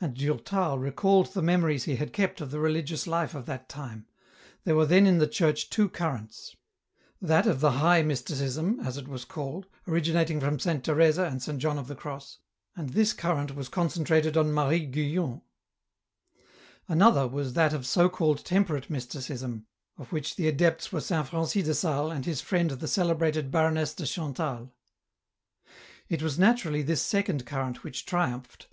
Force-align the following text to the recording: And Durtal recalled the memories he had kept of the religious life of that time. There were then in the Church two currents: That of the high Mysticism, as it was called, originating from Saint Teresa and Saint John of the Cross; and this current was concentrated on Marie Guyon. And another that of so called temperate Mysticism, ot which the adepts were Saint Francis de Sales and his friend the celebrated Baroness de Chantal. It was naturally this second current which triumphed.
And 0.00 0.14
Durtal 0.16 0.78
recalled 0.78 1.34
the 1.34 1.42
memories 1.42 1.84
he 1.84 1.96
had 1.96 2.14
kept 2.14 2.40
of 2.40 2.50
the 2.50 2.58
religious 2.58 3.06
life 3.06 3.34
of 3.34 3.44
that 3.44 3.68
time. 3.68 4.06
There 4.64 4.74
were 4.74 4.86
then 4.86 5.06
in 5.06 5.18
the 5.18 5.26
Church 5.26 5.68
two 5.68 5.90
currents: 5.90 6.56
That 7.20 7.46
of 7.46 7.60
the 7.60 7.72
high 7.72 8.00
Mysticism, 8.00 8.80
as 8.80 8.96
it 8.96 9.06
was 9.06 9.26
called, 9.26 9.66
originating 9.86 10.40
from 10.40 10.58
Saint 10.58 10.82
Teresa 10.82 11.24
and 11.24 11.42
Saint 11.42 11.58
John 11.58 11.76
of 11.76 11.88
the 11.88 11.94
Cross; 11.94 12.38
and 12.74 12.88
this 12.88 13.12
current 13.12 13.54
was 13.54 13.68
concentrated 13.68 14.34
on 14.34 14.50
Marie 14.50 14.86
Guyon. 14.86 15.42
And 16.88 17.02
another 17.02 17.28
that 17.50 17.74
of 17.74 17.86
so 17.86 18.08
called 18.08 18.46
temperate 18.46 18.88
Mysticism, 18.88 19.66
ot 19.98 20.10
which 20.10 20.36
the 20.36 20.48
adepts 20.48 20.90
were 20.90 21.02
Saint 21.02 21.28
Francis 21.28 21.64
de 21.66 21.74
Sales 21.74 22.12
and 22.14 22.24
his 22.24 22.40
friend 22.40 22.70
the 22.70 22.88
celebrated 22.88 23.50
Baroness 23.50 23.92
de 23.92 24.06
Chantal. 24.06 24.72
It 26.08 26.22
was 26.22 26.38
naturally 26.38 26.80
this 26.80 27.02
second 27.02 27.44
current 27.44 27.84
which 27.84 28.06
triumphed. 28.06 28.68